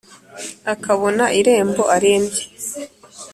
[0.73, 2.43] akabona irembo arembye